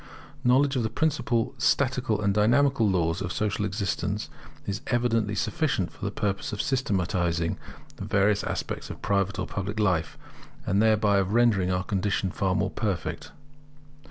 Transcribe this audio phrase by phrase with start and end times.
[0.43, 4.29] Knowledge of the principal statical and dynamical laws of social existence
[4.65, 7.59] is evidently sufficient for the purpose of systematizing
[7.97, 10.17] the various aspects of private or public life,
[10.65, 13.31] and thereby of rendering our condition far more perfect.